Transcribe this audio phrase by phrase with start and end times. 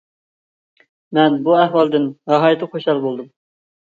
[1.17, 3.29] مەن بۇ ئەھۋالدىن ناھايىتى خۇشال بولدۇم.